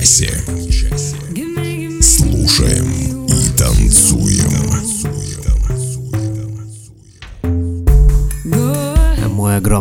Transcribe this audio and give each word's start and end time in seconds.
Этом 0.00 0.06
часе. 0.06 0.49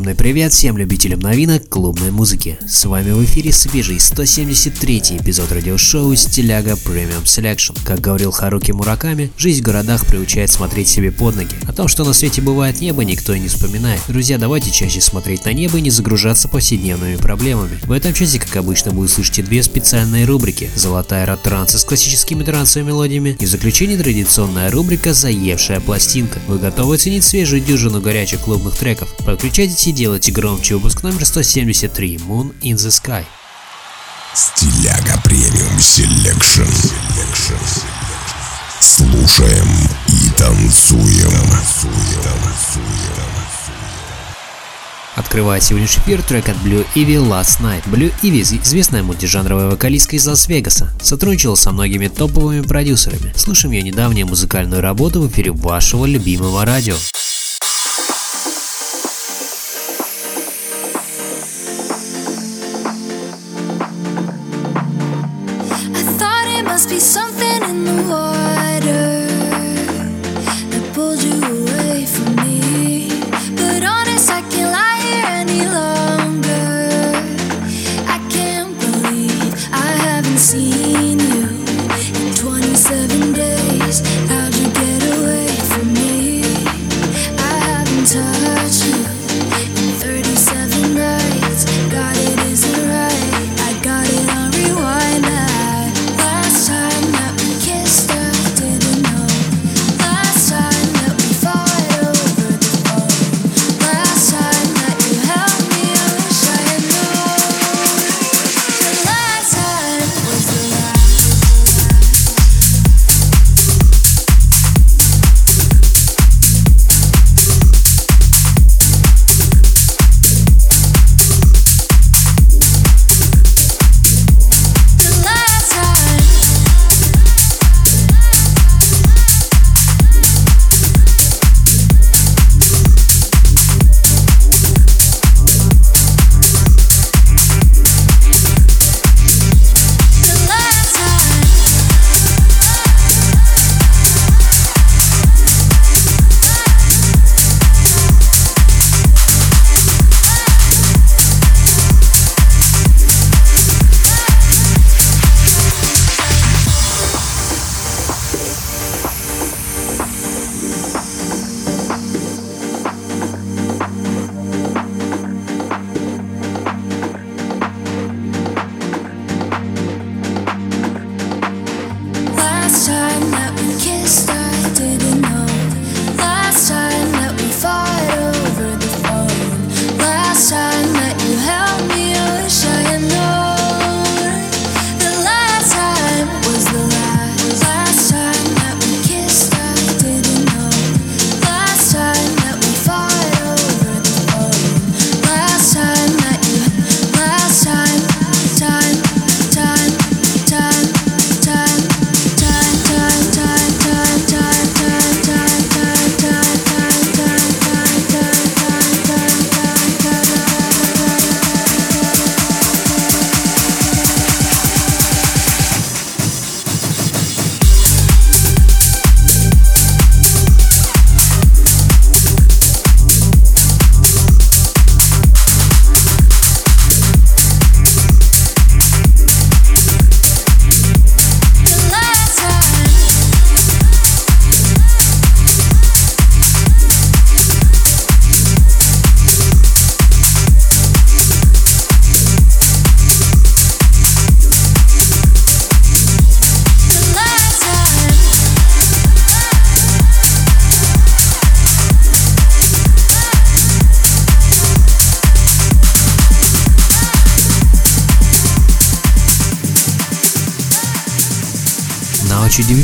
Огромный 0.09 0.15
привет 0.15 0.53
всем 0.53 0.77
любителям 0.77 1.19
новинок 1.19 1.67
клубной 1.69 2.11
музыки. 2.11 2.57
С 2.67 2.85
вами 2.85 3.11
в 3.11 3.23
эфире 3.25 3.51
свежий 3.51 3.99
173 3.99 5.17
эпизод 5.19 5.51
радиошоу 5.51 6.15
«Стиляга 6.15 6.71
Premium 6.71 7.23
Selection». 7.25 7.77
Как 7.83 7.99
говорил 7.99 8.31
Харуки 8.31 8.71
Мураками, 8.71 9.31
жизнь 9.37 9.61
в 9.61 9.65
городах 9.65 10.05
приучает 10.05 10.49
смотреть 10.49 10.87
себе 10.87 11.11
под 11.11 11.35
ноги. 11.35 11.55
О 11.67 11.73
том, 11.73 11.87
что 11.87 12.05
на 12.05 12.13
свете 12.13 12.41
бывает 12.41 12.81
небо, 12.81 13.03
никто 13.03 13.33
и 13.33 13.39
не 13.39 13.47
вспоминает. 13.49 14.01
Друзья, 14.07 14.37
давайте 14.37 14.71
чаще 14.71 15.01
смотреть 15.01 15.45
на 15.45 15.53
небо 15.53 15.77
и 15.77 15.81
не 15.81 15.89
загружаться 15.89 16.47
повседневными 16.47 17.17
проблемами. 17.17 17.77
В 17.83 17.91
этом 17.91 18.13
часе, 18.13 18.39
как 18.39 18.55
обычно, 18.55 18.91
вы 18.91 19.05
услышите 19.05 19.43
две 19.43 19.61
специальные 19.61 20.25
рубрики. 20.25 20.69
Золотая 20.75 21.25
рот 21.25 21.43
транса 21.43 21.77
с 21.77 21.83
классическими 21.83 22.43
трансовыми 22.43 22.89
мелодиями 22.89 23.37
и 23.39 23.45
в 23.45 23.49
заключение 23.49 23.97
традиционная 23.97 24.71
рубрика 24.71 25.13
«Заевшая 25.13 25.79
пластинка». 25.79 26.39
Вы 26.47 26.57
готовы 26.57 26.95
оценить 26.95 27.23
свежую 27.23 27.61
дюжину 27.61 28.01
горячих 28.01 28.39
клубных 28.39 28.77
треков? 28.77 29.13
Подключайтесь 29.25 29.87
и 29.87 29.98
делайте 29.99 30.31
громче 30.31 30.75
выпуск 30.75 31.03
номер 31.03 31.25
173 31.25 32.19
Moon 32.25 32.55
in 32.61 32.75
the 32.75 32.87
Sky. 32.87 33.25
Стиляга 34.33 35.21
Premium 35.25 35.77
Selection. 35.77 36.63
Слушаем 38.79 39.67
и 40.07 40.29
танцуем. 40.37 41.33
Открывает 45.17 45.63
сегодняшний 45.63 46.01
эфир 46.03 46.21
трек 46.21 46.47
от 46.47 46.55
Blue 46.55 46.87
Ivy 46.95 47.17
Last 47.17 47.59
Night. 47.59 47.83
Blue 47.87 48.13
Ivy– 48.23 48.61
известная 48.63 49.03
мультижанровая 49.03 49.67
вокалистка 49.67 50.15
из 50.15 50.25
Лас-Вегаса. 50.25 50.93
Сотрудничала 51.01 51.55
со 51.55 51.73
многими 51.73 52.07
топовыми 52.07 52.61
продюсерами. 52.61 53.33
Слушаем 53.35 53.73
ее 53.73 53.81
недавнюю 53.81 54.27
музыкальную 54.27 54.81
работу 54.81 55.19
в 55.19 55.29
эфире 55.29 55.51
вашего 55.51 56.05
любимого 56.05 56.63
радио. 56.63 56.95
Must 66.79 66.89
be 66.89 66.97
something 66.97 67.61
in 67.69 67.83
the 67.83 68.03
water 68.09 68.38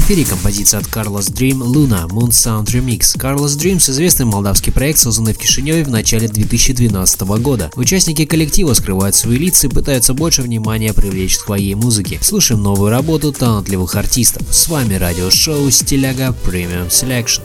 эфире 0.06 0.24
композиция 0.24 0.82
от 0.82 0.86
Carlos 0.86 1.34
Dream 1.34 1.62
Luna 1.62 2.08
Moon 2.08 2.30
Sound 2.30 2.66
Remix. 2.66 3.18
Carlos 3.18 3.58
Dreams– 3.58 3.78
известный 3.90 4.28
молдавский 4.28 4.72
проект, 4.72 5.00
созданный 5.00 5.34
в 5.34 5.40
Кишиневе 5.40 5.84
в 5.84 5.90
начале 5.90 6.28
2012 6.28 7.22
года. 7.40 7.72
Участники 7.76 8.24
коллектива 8.26 8.76
скрывают 8.76 9.16
свои 9.16 9.40
лица 9.40 9.66
и 9.66 9.70
пытаются 9.72 10.14
больше 10.14 10.44
внимания 10.44 10.94
привлечь 10.94 11.38
к 11.38 11.46
своей 11.46 11.74
музыке. 11.74 12.20
Слушаем 12.22 12.62
новую 12.62 12.92
работу 12.92 13.32
талантливых 13.32 13.96
артистов. 13.96 14.44
С 14.52 14.68
вами 14.68 14.94
радиошоу 14.94 15.72
Стиляга 15.72 16.36
Premium 16.46 16.90
Selection. 16.90 17.42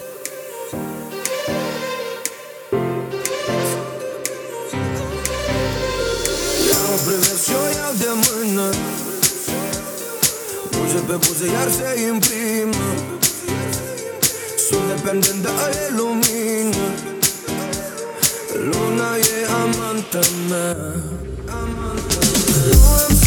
Я 6.67 7.21
все, 7.39 7.69
я 7.71 7.91
Frunze 10.91 11.07
pe 11.07 11.27
buze 11.27 11.47
iar 11.47 11.71
se 11.71 12.01
imprimă. 12.13 12.89
Sunt 14.69 14.87
dependent 14.95 15.43
de 15.43 15.49
aia 15.49 15.89
lumină. 15.97 16.87
Luna 18.71 19.17
e 19.17 19.47
amantă 19.63 20.21
mea. 20.49 20.77
Amanta 21.47 22.21
mea. 22.47 23.20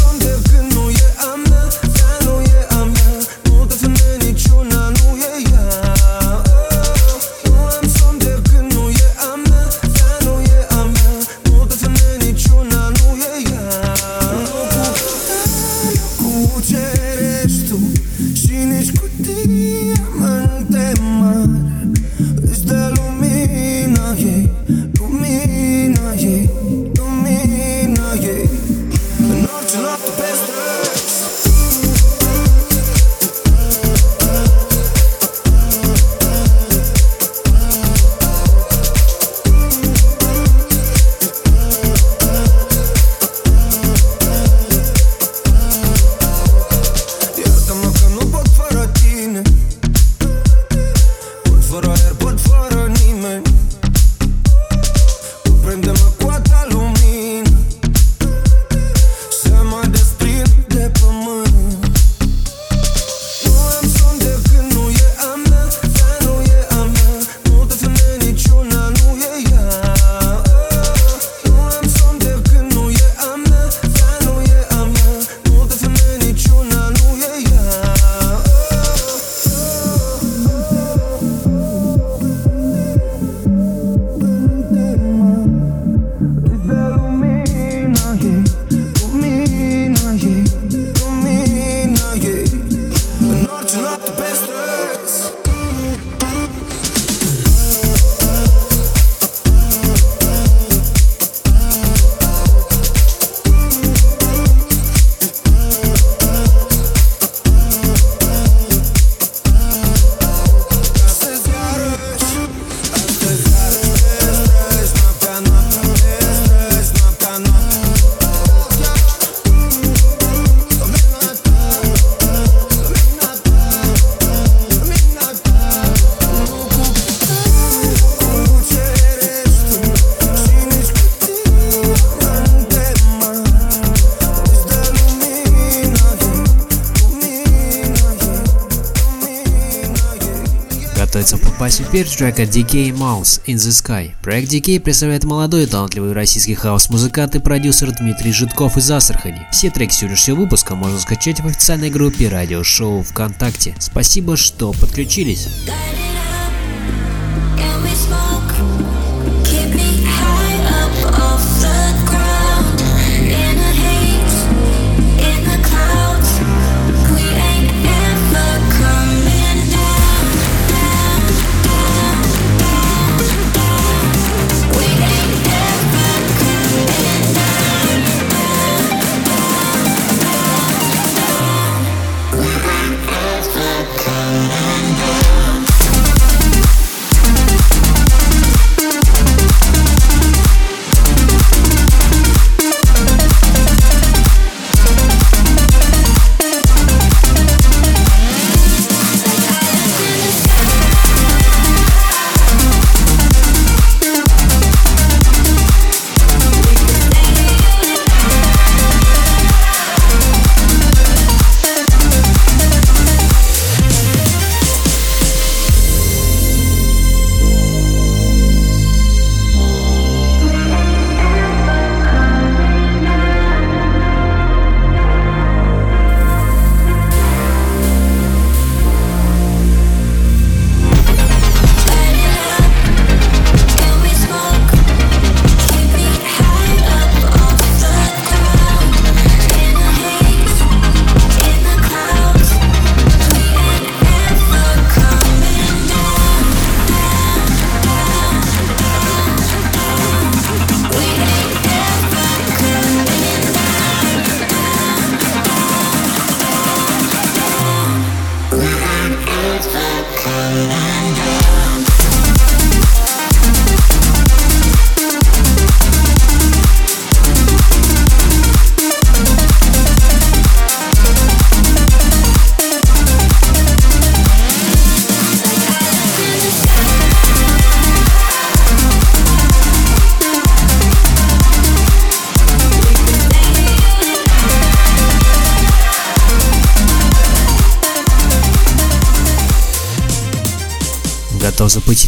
Теперь 141.94 142.08
трека 142.08 142.42
DK 142.42 142.90
Moon 142.90 143.40
in 143.46 143.58
the 143.58 143.70
Sky. 143.70 144.14
Проект 144.24 144.52
DK 144.52 144.80
представляет 144.80 145.26
молодой 145.26 145.66
и 145.66 145.68
талантливый 145.68 146.14
российский 146.14 146.56
хаус-музыкант 146.56 147.36
и 147.36 147.40
продюсер 147.40 147.92
Дмитрий 147.92 148.32
Житков 148.32 148.78
из 148.78 148.90
Астрахани. 148.90 149.46
Все 149.52 149.70
треки 149.70 149.94
сегодняшнего 149.94 150.38
выпуска 150.38 150.74
можно 150.74 151.00
скачать 151.00 151.40
в 151.40 151.46
официальной 151.46 151.92
группе 151.92 152.30
радиошоу 152.30 153.04
ВКонтакте. 153.04 153.76
Спасибо, 153.78 154.38
что 154.38 154.74
подключились. 154.74 155.48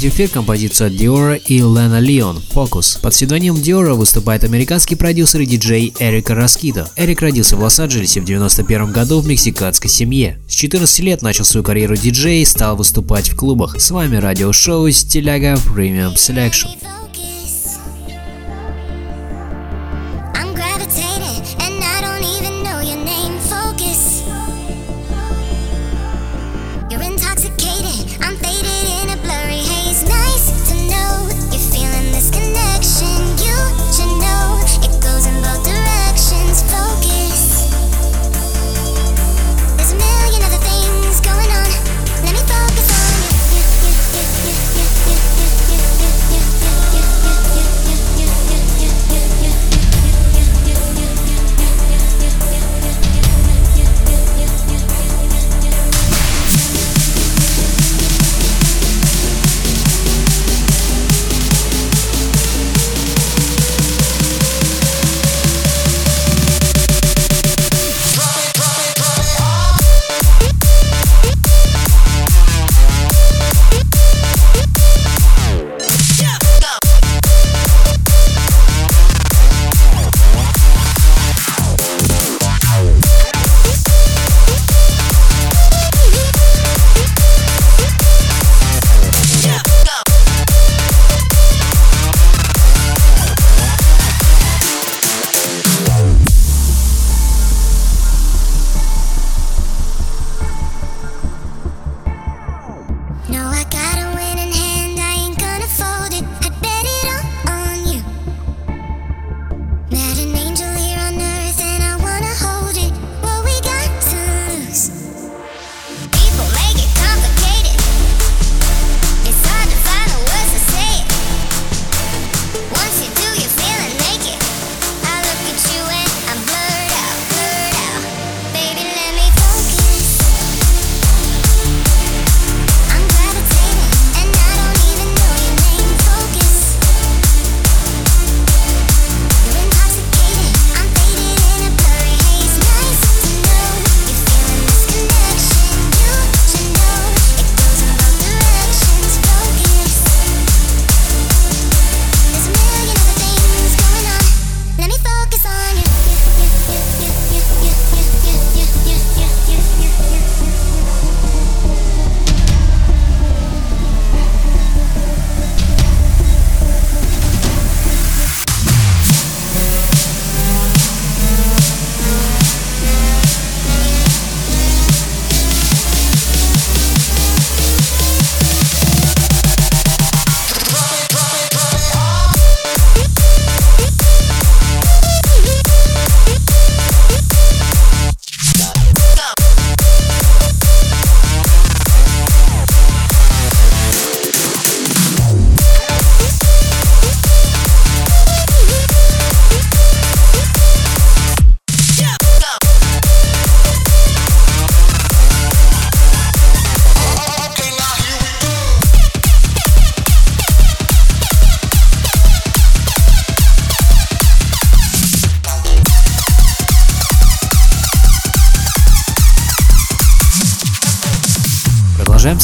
в 0.05 0.07
эфир 0.07 0.29
композицию 0.29 0.91
Диора 0.91 1.33
и 1.33 1.57
Лена 1.57 1.99
Леон 1.99 2.39
Фокус. 2.51 2.99
Под 3.01 3.13
псевдонимом 3.13 3.59
Диора 3.59 3.95
выступает 3.95 4.43
американский 4.43 4.95
продюсер 4.95 5.41
и 5.41 5.47
диджей 5.47 5.95
Эрик 5.99 6.29
Раскито. 6.29 6.87
Эрик 6.95 7.21
родился 7.21 7.55
в 7.55 7.61
Лос-Анджелесе 7.61 8.21
в 8.21 8.25
91 8.25 8.91
году 8.91 9.19
в 9.19 9.27
мексиканской 9.27 9.89
семье. 9.89 10.37
С 10.47 10.53
14 10.53 10.99
лет 10.99 11.23
начал 11.23 11.43
свою 11.43 11.63
карьеру 11.63 11.97
диджея 11.97 12.43
и 12.43 12.45
стал 12.45 12.75
выступать 12.75 13.29
в 13.29 13.35
клубах. 13.35 13.81
С 13.81 13.89
вами 13.89 14.17
радиошоу 14.17 14.91
«Стиляга 14.91 15.55
Premium 15.55 16.13
Selection». 16.13 16.74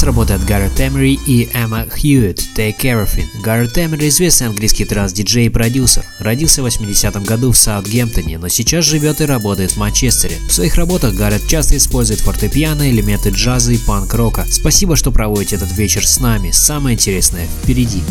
Здесь 0.01 0.07
работают 0.07 0.43
Гаррет 0.45 0.81
Эмери 0.81 1.19
и 1.27 1.47
Эмма 1.53 1.85
Хьюитт, 1.87 2.39
Take 2.55 2.79
Care 2.79 3.03
of 3.03 3.15
It. 3.17 3.27
Гаррет 3.43 3.77
Эмери– 3.77 4.07
известный 4.09 4.47
английский 4.47 4.83
транс-диджей 4.83 5.45
и 5.45 5.49
продюсер. 5.49 6.03
Родился 6.17 6.63
в 6.63 6.65
80-м 6.65 7.23
году 7.23 7.51
в 7.51 7.57
Саутгемптоне, 7.57 8.39
но 8.39 8.47
сейчас 8.47 8.83
живет 8.83 9.21
и 9.21 9.25
работает 9.25 9.73
в 9.73 9.77
Манчестере. 9.77 10.37
В 10.49 10.53
своих 10.53 10.73
работах 10.73 11.13
Гаррет 11.13 11.47
часто 11.47 11.77
использует 11.77 12.19
фортепиано, 12.21 12.89
элементы 12.89 13.29
джаза 13.29 13.73
и 13.73 13.77
панк-рока. 13.77 14.47
Спасибо, 14.49 14.95
что 14.95 15.11
проводите 15.11 15.57
этот 15.57 15.71
вечер 15.77 16.07
с 16.07 16.19
нами. 16.19 16.49
Самое 16.49 16.95
интересное 16.95 17.45
впереди. 17.61 18.01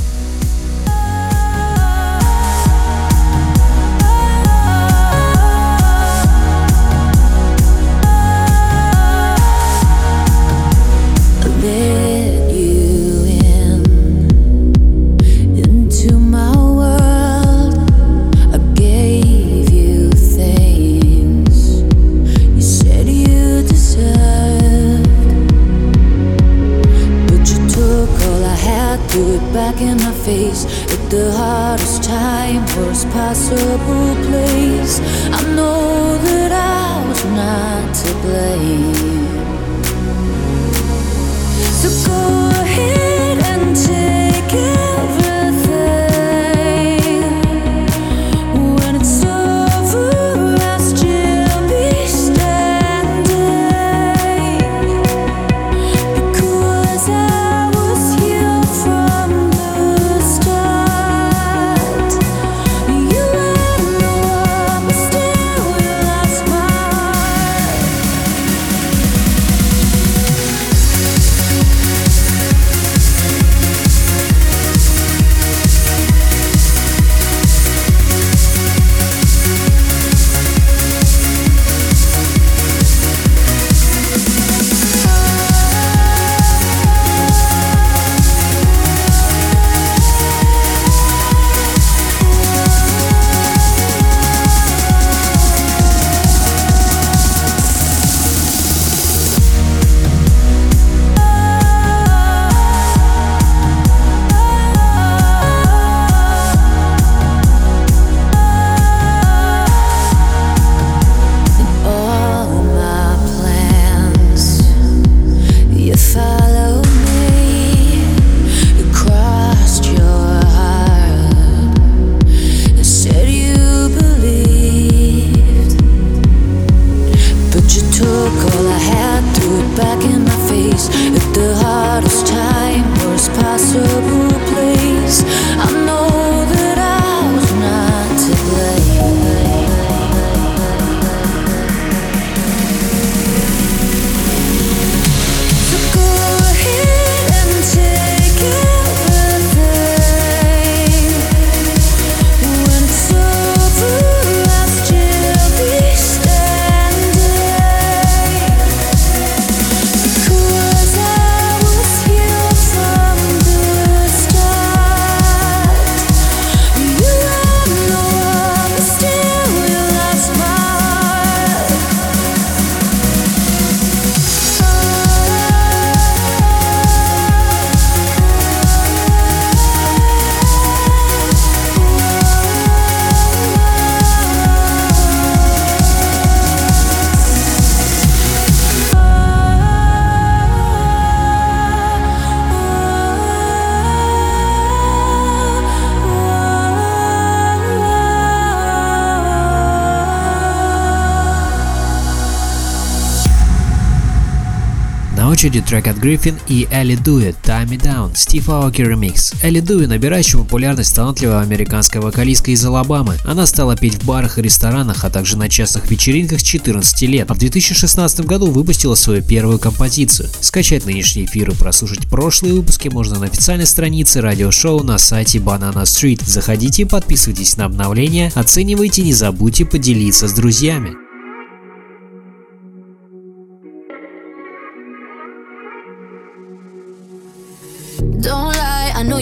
Очереди 205.40 205.62
трек 205.62 205.86
от 205.86 205.96
Гриффин 205.96 206.38
и 206.48 206.68
Элли 206.70 206.96
Дуи 206.96 207.34
«Tie 207.42 207.66
Me 207.66 207.80
Down» 207.80 208.14
Стив 208.14 208.46
Аоки 208.50 208.82
ремикс. 208.82 209.32
Элли 209.42 209.60
Дуи, 209.60 209.86
набирающая 209.86 210.38
популярность 210.38 210.94
талантливая 210.94 211.40
американская 211.40 212.02
вокалистка 212.02 212.50
из 212.50 212.62
Алабамы. 212.62 213.16
Она 213.24 213.46
стала 213.46 213.74
петь 213.74 213.94
в 213.94 214.04
барах 214.04 214.38
и 214.38 214.42
ресторанах, 214.42 215.02
а 215.02 215.08
также 215.08 215.38
на 215.38 215.48
частных 215.48 215.90
вечеринках 215.90 216.40
с 216.40 216.42
14 216.42 217.02
лет, 217.08 217.30
а 217.30 217.34
в 217.34 217.38
2016 217.38 218.20
году 218.26 218.50
выпустила 218.50 218.94
свою 218.94 219.22
первую 219.22 219.58
композицию. 219.58 220.28
Скачать 220.42 220.84
нынешний 220.84 221.24
эфир 221.24 221.48
и 221.48 221.54
прослушать 221.54 222.06
прошлые 222.10 222.52
выпуски 222.52 222.88
можно 222.88 223.18
на 223.18 223.24
официальной 223.24 223.66
странице 223.66 224.20
радиошоу 224.20 224.82
на 224.82 224.98
сайте 224.98 225.38
Banana 225.38 225.84
Street. 225.84 226.22
Заходите, 226.22 226.84
подписывайтесь 226.84 227.56
на 227.56 227.64
обновления, 227.64 228.30
оценивайте, 228.34 229.00
не 229.00 229.14
забудьте 229.14 229.64
поделиться 229.64 230.28
с 230.28 230.34
друзьями. 230.34 231.09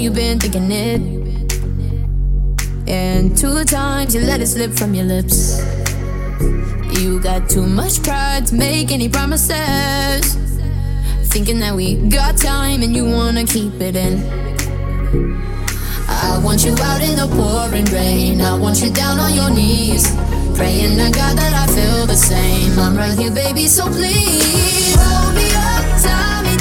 You've 0.09 0.17
been 0.17 0.39
thinking 0.39 0.71
it. 0.73 1.01
And 2.89 3.37
two 3.37 3.63
times 3.65 4.15
you 4.15 4.23
let 4.23 4.41
it 4.41 4.47
slip 4.47 4.73
from 4.73 4.95
your 4.95 5.05
lips. 5.05 5.61
You 6.99 7.21
got 7.21 7.51
too 7.51 7.67
much 7.67 8.03
pride 8.03 8.47
to 8.47 8.55
make 8.55 8.91
any 8.91 9.11
promises. 9.11 10.39
Thinking 11.29 11.59
that 11.61 11.75
we 11.75 11.97
got 12.09 12.39
time 12.39 12.83
and 12.83 12.97
you 12.97 13.05
wanna 13.05 13.45
keep 13.45 13.75
it 13.83 13.97
in. 13.97 14.25
I 16.09 16.41
want 16.43 16.65
you 16.65 16.73
out 16.81 17.03
in 17.03 17.15
the 17.17 17.29
pouring 17.37 17.85
rain. 17.93 18.41
I 18.41 18.57
want 18.57 18.81
you 18.81 18.91
down 18.91 19.19
on 19.21 19.35
your 19.35 19.51
knees. 19.51 20.11
Praying 20.57 20.97
to 20.97 21.11
God 21.13 21.37
that 21.37 21.53
I 21.53 21.67
feel 21.75 22.07
the 22.07 22.17
same. 22.17 22.79
I'm 22.79 22.97
right 22.97 23.19
here, 23.19 23.31
baby, 23.31 23.67
so 23.67 23.85
please 23.87 24.97
hold 24.97 25.35
me 25.35 25.49
up, 25.55 25.85
tie 26.03 26.43
me 26.45 26.58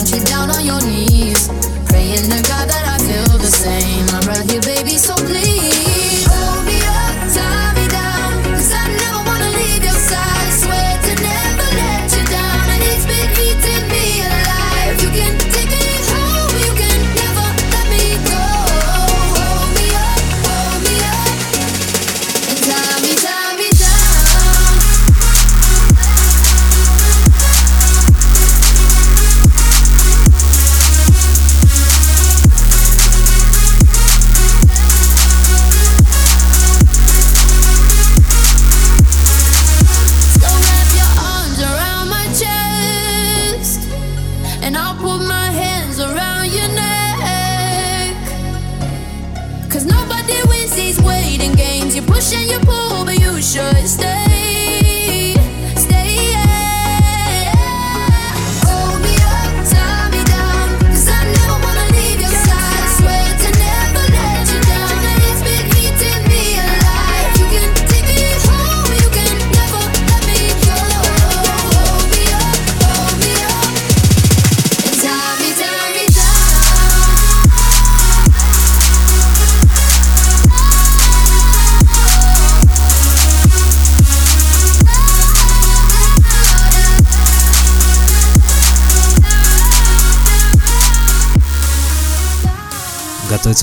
want 0.00 0.14
you 0.14 0.24
down 0.24 0.50
on 0.50 0.64
your 0.64 0.80
knees. 0.80 1.48
Praying 1.88 2.30
to 2.32 2.40
God 2.48 2.68
that 2.68 2.84
I 2.88 2.96
feel 3.04 3.36
the 3.36 3.52
same. 3.52 4.08
I'm 4.16 4.26
right 4.28 4.50
here, 4.50 4.62
baby, 4.62 4.96
so 4.96 5.14
please 5.14 5.49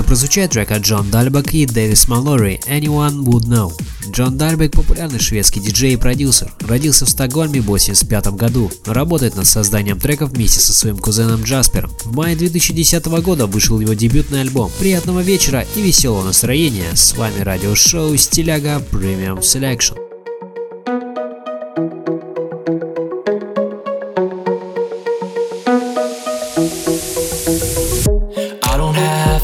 Готовится 0.07 0.25
прозвучать 0.27 0.51
трек 0.51 0.71
от 0.71 0.83
Джон 0.83 1.09
Дальбек 1.11 1.53
и 1.53 1.65
Дэвис 1.65 2.07
Маллори 2.07 2.61
«Anyone 2.67 3.25
Would 3.25 3.45
Know». 3.47 3.73
Джон 4.09 4.37
Дальбек– 4.37 4.71
популярный 4.73 5.19
шведский 5.19 5.59
диджей 5.59 5.93
и 5.93 5.97
продюсер. 5.97 6.53
Родился 6.61 7.05
в 7.05 7.09
Стокгольме 7.09 7.59
в 7.59 7.65
1985 7.65 8.27
году. 8.37 8.71
Работает 8.85 9.35
над 9.35 9.45
созданием 9.47 9.99
треков 9.99 10.31
вместе 10.31 10.61
со 10.61 10.73
своим 10.73 10.97
кузеном 10.97 11.43
Джаспером. 11.43 11.91
В 12.05 12.15
мае 12.15 12.37
2010 12.37 13.05
года 13.21 13.47
вышел 13.47 13.79
его 13.81 13.93
дебютный 13.93 14.41
альбом. 14.41 14.71
Приятного 14.79 15.19
вечера 15.19 15.65
и 15.75 15.81
веселого 15.81 16.23
настроения. 16.23 16.95
С 16.95 17.15
вами 17.17 17.41
радиошоу 17.41 18.15
Стиляга 18.15 18.81
Premium 18.91 19.41
Selection. 19.41 20.06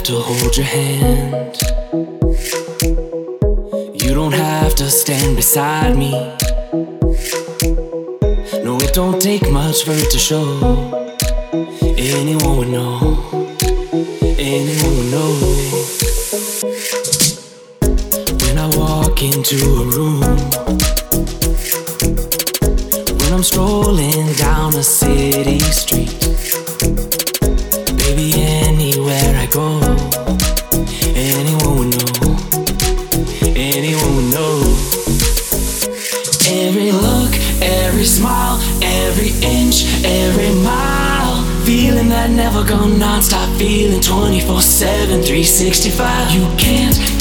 To 0.03 0.19
hold 0.19 0.57
your 0.57 0.65
hand. 0.65 1.57
You 4.03 4.13
don't 4.13 4.33
have 4.33 4.75
to 4.75 4.89
stand 4.91 5.37
beside 5.37 5.97
me. 5.97 6.11
No, 8.65 8.77
it 8.81 8.93
don't 8.93 9.21
take 9.21 9.49
much 9.49 9.85
for 9.85 9.93
it 9.93 10.11
to 10.11 10.19
show. 10.19 10.45
Anyone 11.97 12.57
would 12.57 12.67
know. 12.67 13.17
Anyone 14.37 14.97
would 14.97 15.11
know. 15.15 15.31
When 18.43 18.57
I 18.57 18.67
walk 18.75 19.23
into 19.23 19.55
a 19.55 19.85
room. 19.95 20.19
When 23.19 23.33
I'm 23.33 23.43
strolling 23.43 24.33
down 24.33 24.75
a 24.75 24.83
city 24.83 25.59
street. 25.59 26.02
365 45.43 46.31
you 46.31 46.47
can't 46.57 47.12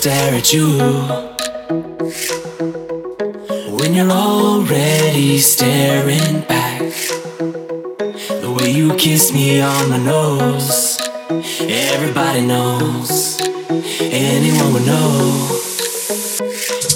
stare 0.00 0.34
at 0.34 0.50
you. 0.50 0.78
When 3.76 3.92
you're 3.92 4.10
already 4.10 5.36
staring 5.36 6.40
back, 6.48 6.80
the 8.40 8.50
way 8.56 8.70
you 8.70 8.94
kiss 8.94 9.30
me 9.30 9.60
on 9.60 9.90
my 9.90 9.98
nose, 9.98 10.98
everybody 11.68 12.46
knows, 12.46 13.42
anyone 14.00 14.72
would 14.72 14.86
know. 14.86 15.60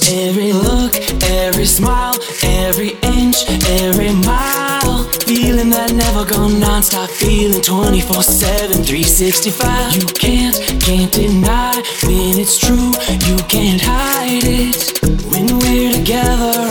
Every 0.08 0.54
look, 0.54 0.94
every 1.24 1.66
smile, 1.66 2.14
every 2.42 2.92
inch, 3.02 3.36
every 3.82 4.14
mile. 4.24 5.04
Feeling 5.26 5.70
that 5.70 5.90
never 5.92 6.24
go 6.24 6.48
non-stop 6.48 7.08
feeling 7.08 7.62
24-7, 7.62 8.84
365 8.84 9.96
You 9.96 10.06
can't 10.08 10.43
When 15.30 15.58
we're 15.58 15.92
together 15.92 16.63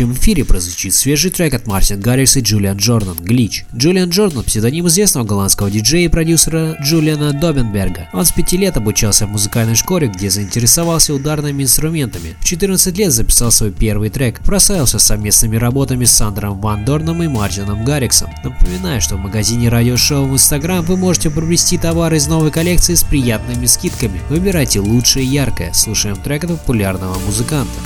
следующем 0.00 0.12
эфире 0.14 0.44
прозвучит 0.44 0.94
свежий 0.94 1.30
трек 1.30 1.52
от 1.52 1.66
Мартин 1.66 2.00
Гаррикс 2.00 2.36
и 2.36 2.40
Джулиан 2.40 2.78
Джордан 2.78 3.16
«Глич». 3.20 3.66
Джулиан 3.74 4.08
Джордан– 4.08 4.42
псевдоним 4.44 4.88
известного 4.88 5.26
голландского 5.26 5.70
диджея 5.70 6.06
и 6.06 6.08
продюсера 6.08 6.76
Джулиана 6.82 7.32
Добенберга. 7.32 8.08
Он 8.14 8.24
с 8.24 8.32
пяти 8.32 8.56
лет 8.56 8.76
обучался 8.78 9.26
в 9.26 9.30
музыкальной 9.30 9.74
школе, 9.74 10.08
где 10.08 10.30
заинтересовался 10.30 11.12
ударными 11.12 11.64
инструментами. 11.64 12.34
В 12.40 12.44
14 12.44 12.96
лет 12.96 13.12
записал 13.12 13.50
свой 13.50 13.72
первый 13.72 14.08
трек, 14.08 14.40
прославился 14.40 14.98
совместными 14.98 15.56
работами 15.56 16.06
с 16.06 16.12
Сандером 16.12 16.60
Ван 16.60 16.84
Дорном 16.84 17.22
и 17.22 17.28
Мартином 17.28 17.84
Гарриксом. 17.84 18.30
Напоминаю, 18.42 19.02
что 19.02 19.16
в 19.16 19.20
магазине 19.20 19.68
радиошоу 19.68 20.26
в 20.26 20.32
Instagram 20.32 20.82
вы 20.84 20.96
можете 20.96 21.28
приобрести 21.28 21.76
товары 21.76 22.16
из 22.16 22.26
новой 22.26 22.50
коллекции 22.50 22.94
с 22.94 23.04
приятными 23.04 23.66
скидками. 23.66 24.20
Выбирайте 24.30 24.80
лучшее 24.80 25.26
и 25.26 25.28
яркое. 25.28 25.72
Слушаем 25.74 26.16
трек 26.16 26.44
от 26.44 26.50
популярного 26.50 27.18
музыканта. 27.26 27.80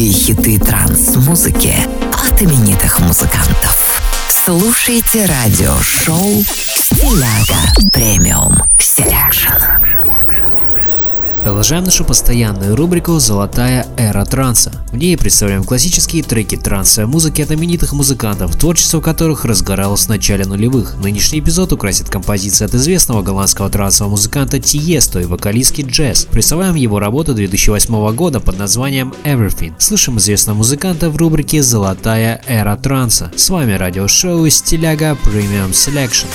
Золотые 0.00 0.12
хиты 0.12 0.58
транс-музыки 0.58 1.74
от 2.10 2.42
именитых 2.42 3.00
музыкантов. 3.00 4.00
Слушайте 4.28 5.26
радиошоу 5.26 6.42
«Стиляга 6.42 7.90
Premium 7.92 8.54
Selection». 8.78 8.89
Продолжаем 11.50 11.82
нашу 11.82 12.04
постоянную 12.04 12.76
рубрику 12.76 13.18
«Золотая 13.18 13.84
эра 13.96 14.24
транса». 14.24 14.70
В 14.92 14.96
ней 14.96 15.16
представляем 15.18 15.64
классические 15.64 16.22
треки 16.22 16.56
трансовой 16.56 17.10
музыки 17.10 17.42
от 17.42 17.50
именитых 17.50 17.92
музыкантов, 17.92 18.54
творчество 18.54 19.00
которых 19.00 19.44
разгоралось 19.44 20.06
в 20.06 20.08
начале 20.08 20.44
нулевых. 20.44 20.96
Нынешний 20.98 21.40
эпизод 21.40 21.72
украсит 21.72 22.08
композиция 22.08 22.66
от 22.66 22.74
известного 22.76 23.22
голландского 23.22 23.68
трансового 23.68 24.12
музыканта 24.12 24.60
Тиесто 24.60 25.18
и 25.18 25.24
вокалистки 25.24 25.82
Джесс. 25.82 26.24
Представляем 26.30 26.76
его 26.76 27.00
работу 27.00 27.34
2008 27.34 28.14
года 28.14 28.38
под 28.38 28.56
названием 28.56 29.12
Everything. 29.24 29.74
Слышим 29.78 30.18
известного 30.18 30.58
музыканта 30.58 31.10
в 31.10 31.16
рубрике 31.16 31.64
«Золотая 31.64 32.40
эра 32.46 32.76
транса». 32.76 33.32
С 33.34 33.50
вами 33.50 33.72
радиошоу 33.72 34.48
«Стиляга 34.48 35.18
Premium 35.24 35.72
Selection». 35.72 36.28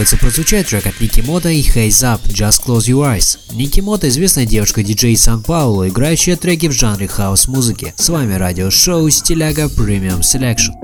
Готовится 0.00 0.16
прозвучать 0.16 0.66
трек 0.66 0.86
от 0.86 0.98
Ники 0.98 1.20
Мота 1.20 1.50
и 1.50 1.60
Haze 1.60 1.88
Up 1.90 2.22
Just 2.24 2.64
Close 2.64 2.88
Your 2.88 3.04
Eyes. 3.04 3.38
Ники 3.52 3.80
Мота 3.80 4.08
известная 4.08 4.46
девушка-диджей 4.46 5.14
Сан-Паулу, 5.14 5.88
играющая 5.88 6.36
треки 6.36 6.68
в 6.68 6.72
жанре 6.72 7.06
хаос-музыки. 7.06 7.92
С 7.96 8.08
вами 8.08 8.32
радиошоу 8.32 9.10
Стиляга 9.10 9.64
Premium 9.64 10.20
Selection. 10.20 10.79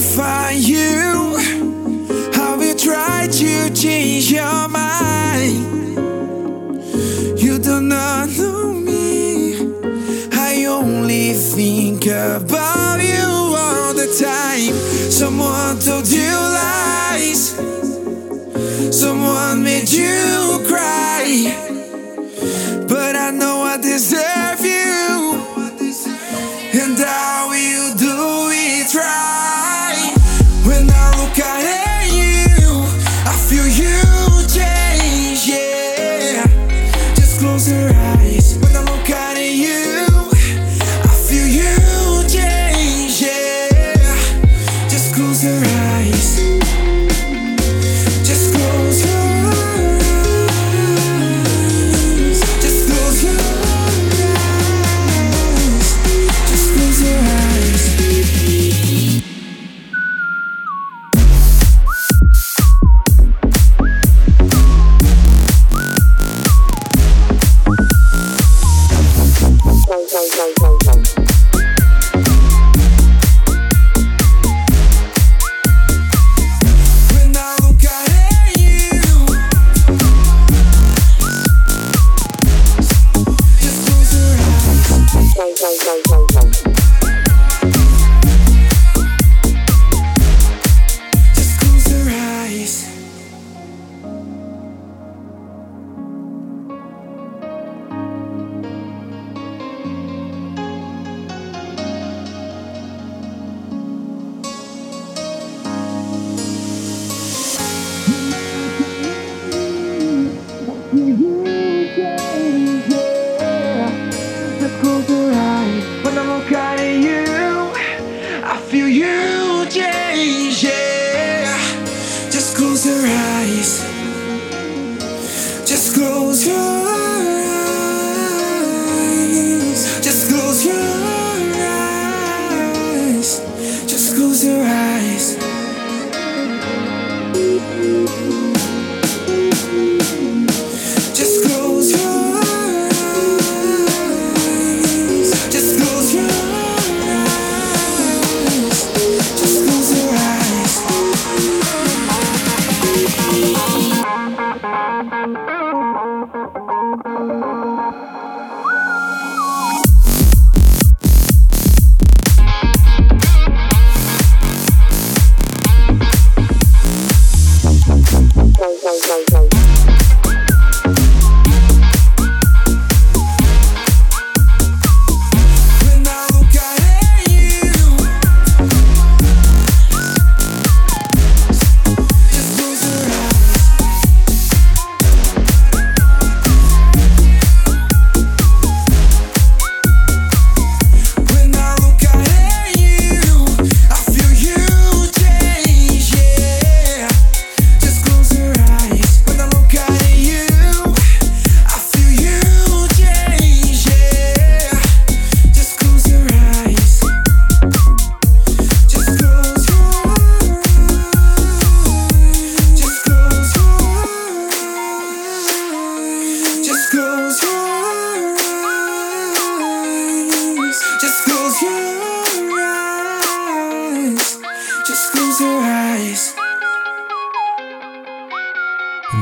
I 0.00 0.02
find 0.02 0.66
you, 0.66 1.36
I 2.34 2.56
will 2.56 2.74
try 2.74 3.28
to 3.30 3.70
change 3.74 4.32
your 4.32 4.66
mind. 4.66 5.98
You 7.38 7.58
do 7.58 7.82
not 7.82 8.30
know 8.30 8.72
me. 8.72 9.56
I 10.32 10.64
only 10.64 11.34
think 11.34 12.06
about 12.06 13.02
you 13.02 13.28
all 13.54 13.92
the 13.92 14.08
time. 14.18 14.72
Someone 15.10 15.78
told 15.80 16.08
you 16.08 16.32
lies. 16.32 17.50
Someone 18.98 19.62
made 19.62 19.90
you 19.90 20.64
cry. 20.66 21.52
But 22.88 23.16
I 23.16 23.32
know 23.32 23.64
I 23.64 23.76
deserve 23.76 24.18
you. 24.18 24.19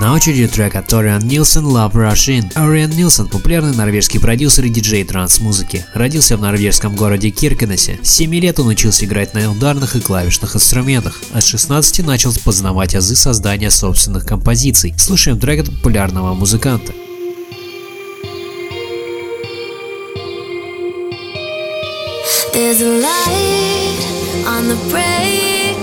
На 0.00 0.14
очереди 0.14 0.46
трек 0.46 0.76
от 0.76 0.86
Ториан 0.86 1.26
Нилсон 1.26 1.66
Love 1.66 1.92
Rush 1.92 2.28
In. 2.28 2.52
Ориан 2.54 2.90
Нилсон– 2.90 3.28
популярный 3.30 3.74
норвежский 3.74 4.20
продюсер 4.20 4.64
и 4.64 4.68
диджей 4.68 5.02
транс-музыки. 5.02 5.84
Родился 5.92 6.36
в 6.36 6.40
норвежском 6.40 6.94
городе 6.94 7.30
Киркенесе. 7.30 7.98
С 8.02 8.10
7 8.10 8.34
лет 8.34 8.60
он 8.60 8.68
учился 8.68 9.04
играть 9.06 9.34
на 9.34 9.50
ударных 9.50 9.96
и 9.96 10.00
клавишных 10.00 10.54
инструментах, 10.54 11.20
а 11.32 11.40
с 11.40 11.46
16 11.46 12.06
начал 12.06 12.32
познавать 12.44 12.94
азы 12.94 13.16
создания 13.16 13.70
собственных 13.70 14.24
композиций. 14.24 14.94
Слушаем 14.96 15.38
трек 15.38 15.60
от 15.60 15.74
популярного 15.74 16.34
музыканта. 16.34 16.92
There's 22.54 22.80
a 22.80 23.00
light 23.00 24.46
on 24.46 24.68
the 24.68 24.76
on 24.92 25.37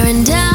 staring 0.00 0.24
down 0.24 0.49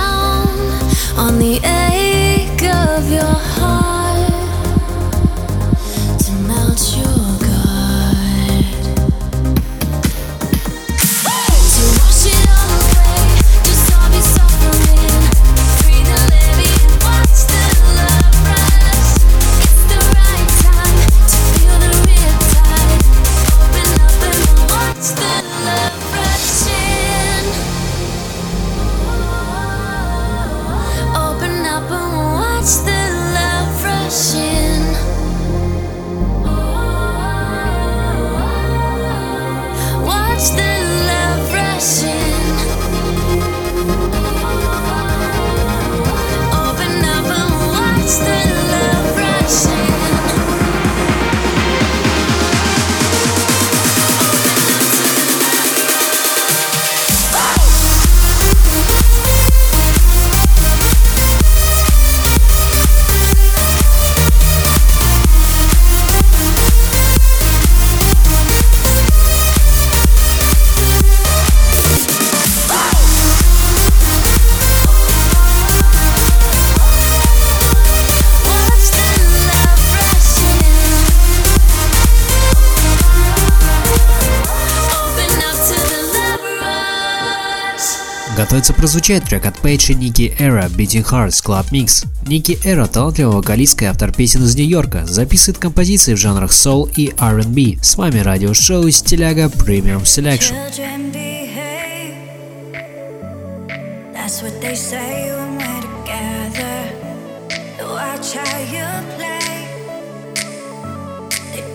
готовится 88.55 88.73
прозвучать 88.73 89.25
трек 89.25 89.45
от 89.45 89.57
Пейджа 89.57 89.93
Ники 89.93 90.33
Эра 90.39 90.67
Beating 90.67 91.03
Hearts 91.03 91.43
Club 91.43 91.71
Mix. 91.71 92.07
Ники 92.25 92.57
Эра, 92.63 92.87
талантливая 92.87 93.35
вокалистка 93.35 93.83
и 93.83 93.87
автор 93.89 94.13
песен 94.13 94.45
из 94.45 94.55
Нью-Йорка, 94.55 95.05
записывает 95.05 95.57
композиции 95.57 96.13
в 96.13 96.17
жанрах 96.17 96.51
soul 96.51 96.89
и 96.95 97.13
R&B. 97.19 97.83
С 97.83 97.97
вами 97.97 98.19
радиошоу 98.19 98.89
Стиляга 98.91 99.47
Premium 99.47 100.03
Selection. 100.03 100.55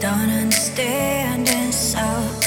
Don't 0.01 0.31
understand, 0.31 1.47
and 1.47 1.75
so 1.75 2.40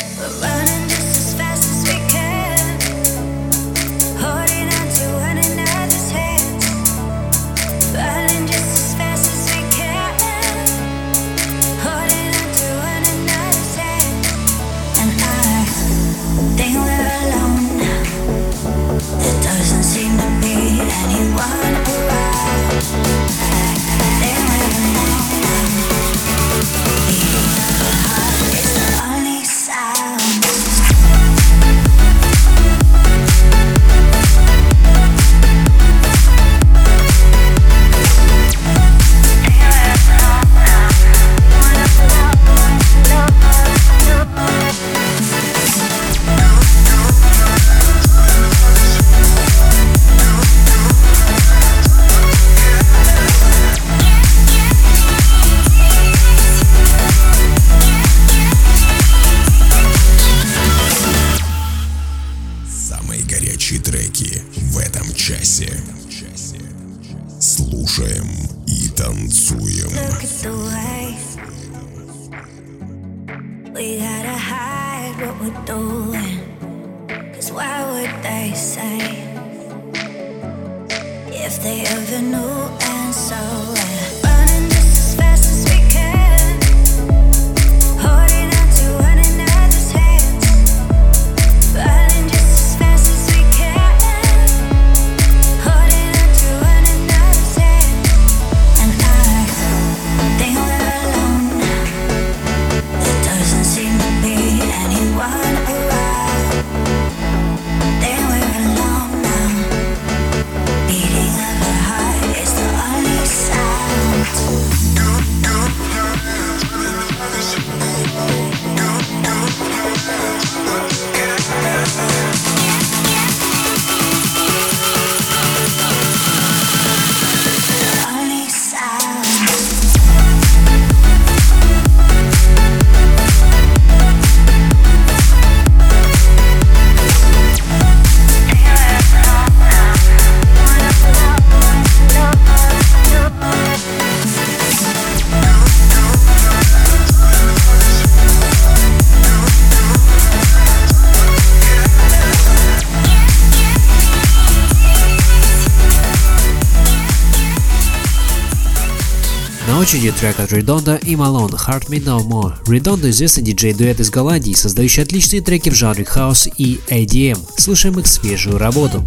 очереди 159.94 160.12
трек 160.20 160.40
от 160.40 160.52
Redondo 160.52 161.00
и 161.06 161.14
Malone 161.14 161.52
«Heart 161.52 161.88
Me 161.90 162.04
No 162.04 162.20
More». 162.28 162.54
Redondo– 162.66 163.10
известный 163.12 163.44
диджей-дуэт 163.44 164.00
из 164.00 164.10
Голландии, 164.10 164.54
создающий 164.54 165.04
отличные 165.04 165.42
треки 165.42 165.70
в 165.70 165.76
жанре 165.76 166.04
хаус 166.04 166.50
и 166.58 166.80
ADM. 166.88 167.38
Слушаем 167.58 168.00
их 168.00 168.08
свежую 168.08 168.58
работу. 168.58 169.04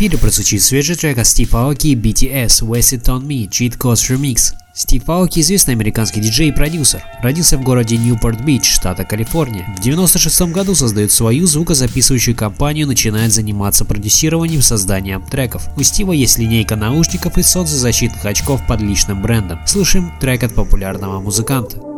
Эфире 0.00 0.16
прозвучит 0.16 0.62
свежий 0.62 0.96
трек 0.96 1.18
от 1.18 1.26
Стив 1.26 1.54
Аоки 1.54 1.88
BTS 1.88 2.62
Waste 2.62 2.92
It 2.92 3.04
On 3.04 3.20
Me 3.20 3.46
Cheat 3.50 3.76
Codes 3.76 4.08
Remix. 4.08 4.54
Стив 4.72 5.06
Аоки– 5.06 5.40
известный 5.40 5.74
американский 5.74 6.22
диджей 6.22 6.48
и 6.48 6.52
продюсер. 6.52 7.02
Родился 7.22 7.58
в 7.58 7.62
городе 7.62 7.98
Ньюпорт-Бич, 7.98 8.64
штата 8.64 9.04
Калифорния. 9.04 9.66
В 9.76 9.82
96 9.82 10.40
году 10.52 10.74
создает 10.74 11.12
свою 11.12 11.46
звукозаписывающую 11.46 12.34
компанию 12.34 12.86
начинает 12.86 13.30
заниматься 13.30 13.84
продюсированием 13.84 14.62
созданием 14.62 15.22
треков. 15.22 15.68
У 15.76 15.82
Стива 15.82 16.12
есть 16.12 16.38
линейка 16.38 16.76
наушников 16.76 17.36
и 17.36 17.42
солнцезащитных 17.42 18.24
очков 18.24 18.66
под 18.66 18.80
личным 18.80 19.20
брендом. 19.20 19.58
Слушаем 19.66 20.12
трек 20.18 20.44
от 20.44 20.54
популярного 20.54 21.20
музыканта. 21.20 21.89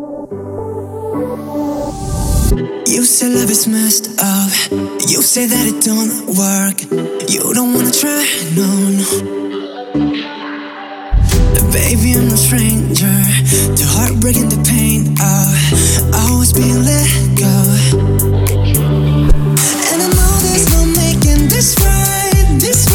You 3.02 3.06
say 3.06 3.28
love 3.28 3.50
is 3.50 3.66
messed 3.66 4.10
up. 4.22 4.52
You 5.10 5.22
say 5.22 5.46
that 5.46 5.66
it 5.66 5.82
don't 5.82 6.22
work. 6.38 6.78
You 7.28 7.52
don't 7.52 7.74
wanna 7.74 7.90
try, 7.90 8.22
no, 8.54 8.62
no. 8.94 9.06
Baby, 11.72 12.14
I'm 12.14 12.28
no 12.28 12.36
stranger 12.36 13.18
to 13.74 13.84
heartbreak 13.98 14.36
and 14.36 14.52
the 14.52 14.62
pain 14.62 15.18
of 15.18 15.50
always 16.14 16.52
being 16.52 16.84
let 16.86 17.10
go. 17.34 17.50
And 19.90 19.98
I 19.98 20.08
know 20.14 20.32
there's 20.46 20.70
no 20.70 20.86
making 20.86 21.48
this 21.48 21.74
right, 21.82 22.46
this 22.60 22.86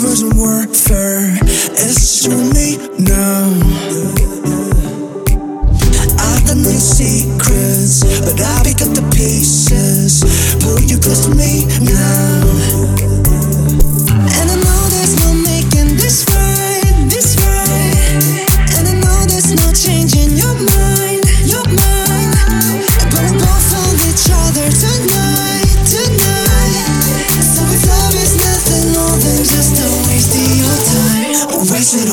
lovers 0.00 0.22
and 0.22 0.36
warfare. 0.38 1.34
It's 1.42 2.22
and 2.22 2.30
me 2.54 2.76
now. 2.98 3.50
I 6.18 6.40
got 6.46 6.56
no 6.56 6.70
secrets, 6.70 8.04
but 8.20 8.40
I 8.40 8.62
pick 8.62 8.80
up 8.82 8.94
the 8.94 9.02
pieces. 9.12 10.22
Pull 10.62 10.82
you 10.82 10.98
close 10.98 11.26
to 11.26 11.34
me 11.34 11.66
now. 11.82 13.07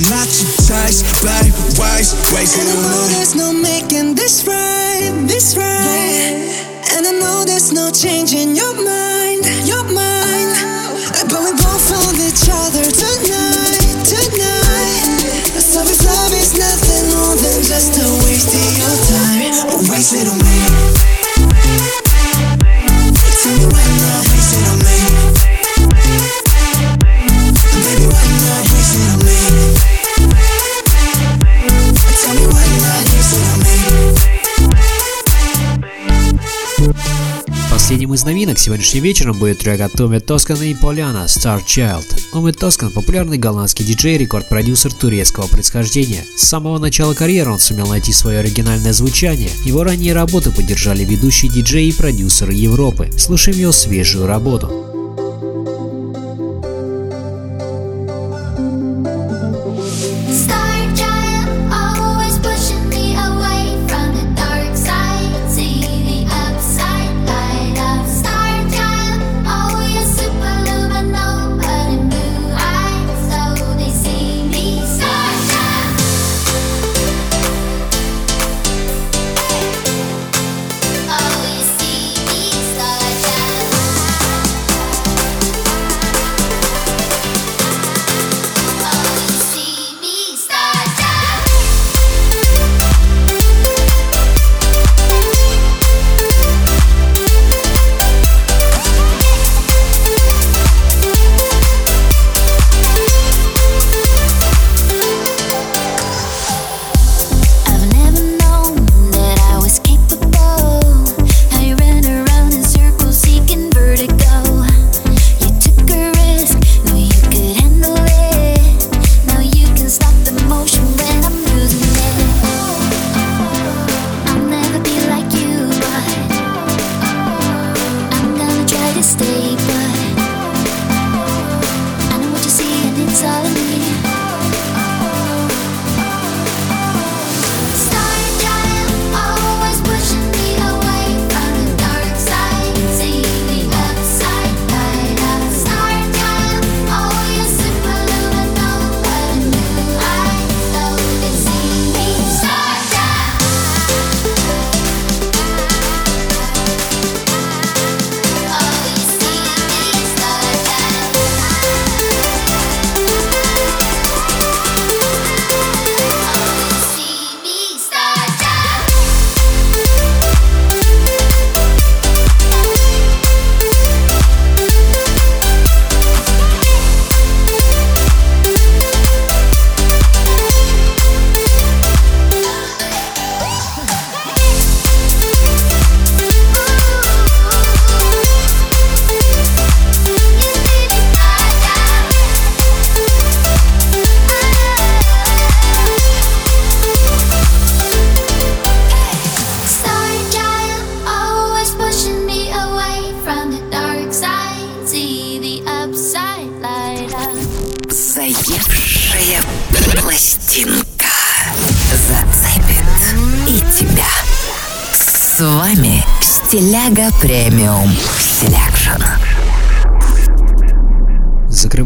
I'm 0.00 0.08
not 0.08 0.32
your 0.40 0.48
taste, 0.64 1.04
bad, 1.22 1.52
wise, 1.76 2.16
wasting 2.32 2.64
And 2.64 2.72
I 2.72 2.88
know 2.88 3.06
there's 3.12 3.34
no 3.34 3.52
making 3.52 4.14
this 4.14 4.46
right, 4.46 5.12
this 5.28 5.58
right. 5.58 6.40
And 6.96 7.06
I 7.06 7.12
know 7.20 7.44
there's 7.44 7.70
no 7.70 7.90
changing 7.90 8.56
your 8.56 8.69
сегодняшним 38.70 39.02
вечером 39.02 39.36
будет 39.36 39.58
трек 39.58 39.80
от 39.80 39.90
Томи 39.94 40.20
Тоскана 40.20 40.62
и 40.62 40.74
Поляна 40.74 41.24
«Star 41.24 41.60
Child». 41.66 42.04
Томи 42.30 42.52
Тоскан– 42.52 42.90
популярный 42.94 43.36
голландский 43.36 43.84
диджей, 43.84 44.16
рекорд-продюсер 44.16 44.92
турецкого 44.92 45.48
происхождения. 45.48 46.24
С 46.36 46.44
самого 46.44 46.78
начала 46.78 47.14
карьеры 47.14 47.50
он 47.50 47.58
сумел 47.58 47.88
найти 47.88 48.12
свое 48.12 48.38
оригинальное 48.38 48.92
звучание. 48.92 49.50
Его 49.64 49.82
ранние 49.82 50.12
работы 50.12 50.52
поддержали 50.52 51.04
ведущие 51.04 51.50
диджеи 51.50 51.88
и 51.88 51.92
продюсеры 51.92 52.52
Европы. 52.52 53.10
Слушаем 53.18 53.58
его 53.58 53.72
свежую 53.72 54.28
работу. 54.28 54.89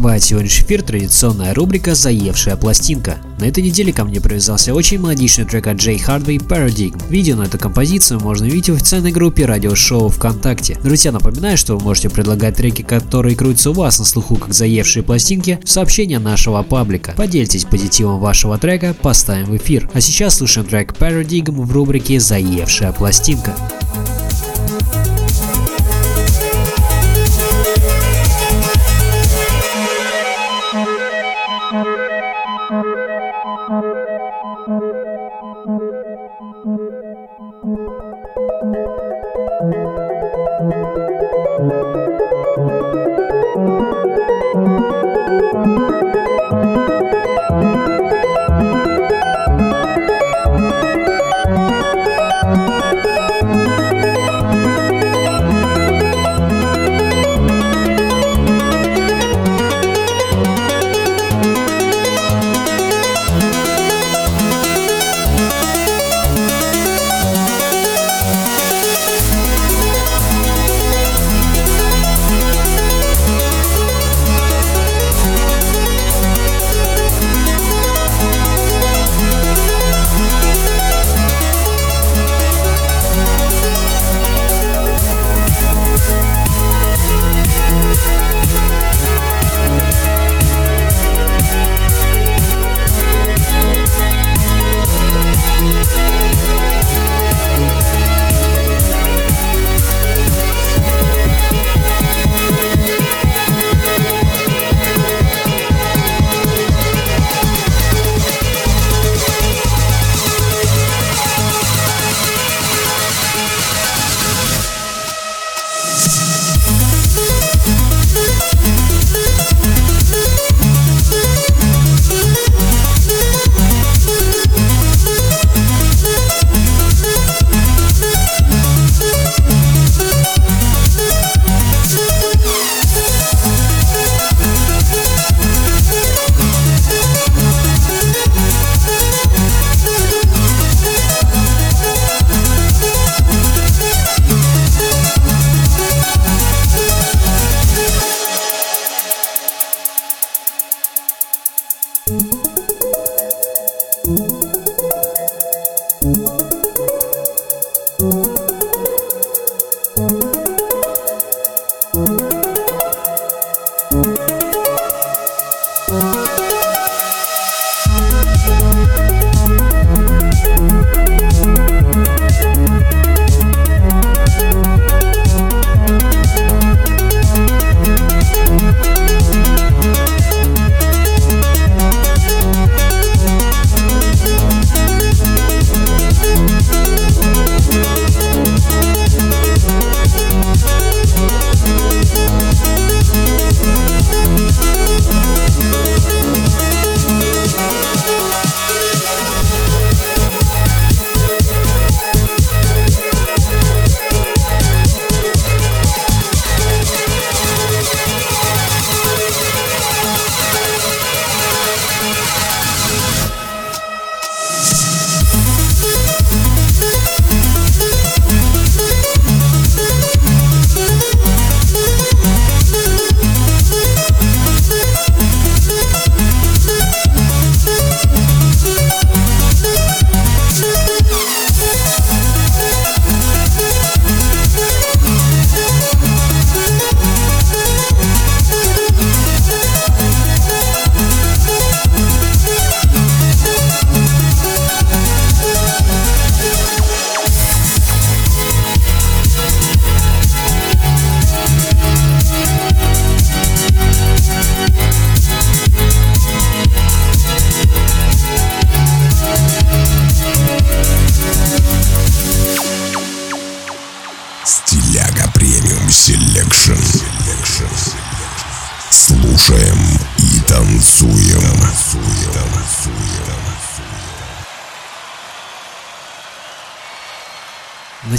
Закрывает 0.05 0.23
сегодняшний 0.23 0.65
эфир 0.67 0.83
традиционная 0.83 1.55
рубрика 1.55 1.95
«Заевшая 1.95 2.55
пластинка». 2.57 3.17
На 3.39 3.45
этой 3.45 3.63
неделе 3.63 3.91
ко 3.91 4.03
мне 4.03 4.21
привязался 4.21 4.75
очень 4.75 4.99
мелодичный 4.99 5.45
трек 5.45 5.65
от 5.65 5.77
Джей 5.77 5.97
Хардвей 5.97 6.37
«Paradigm». 6.37 7.01
Видео 7.09 7.37
на 7.37 7.45
эту 7.45 7.57
композицию 7.57 8.19
можно 8.19 8.45
увидеть 8.45 8.69
в 8.69 8.75
официальной 8.75 9.11
группе 9.11 9.45
радиошоу 9.45 10.09
ВКонтакте. 10.09 10.77
Друзья, 10.83 11.11
напоминаю, 11.11 11.57
что 11.57 11.75
вы 11.75 11.83
можете 11.83 12.11
предлагать 12.11 12.55
треки, 12.55 12.83
которые 12.83 13.35
крутятся 13.35 13.71
у 13.71 13.73
вас 13.73 13.97
на 13.97 14.05
слуху 14.05 14.35
как 14.35 14.53
заевшие 14.53 15.01
пластинки, 15.01 15.59
в 15.63 15.71
сообщения 15.71 16.19
нашего 16.19 16.61
паблика. 16.61 17.15
Поделитесь 17.17 17.65
позитивом 17.65 18.19
вашего 18.19 18.59
трека, 18.59 18.93
поставим 18.93 19.47
в 19.47 19.57
эфир. 19.57 19.89
А 19.95 20.01
сейчас 20.01 20.35
слушаем 20.35 20.67
трек 20.67 20.93
«Paradigm» 20.99 21.49
в 21.49 21.71
рубрике 21.71 22.19
«Заевшая 22.19 22.91
пластинка». 22.91 23.55